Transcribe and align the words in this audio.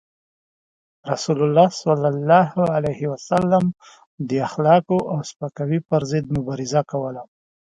رسول 1.11 1.39
الله 1.47 1.69
صلى 1.83 2.07
الله 2.13 2.51
عليه 2.75 3.01
وسلم 3.13 3.63
د 4.27 4.29
اخلاقو 4.47 4.97
او 5.11 5.17
سپکاوي 5.29 5.79
پر 5.89 6.01
ضد 6.11 6.25
مبارزه 6.37 6.81
کوله. 6.91 7.21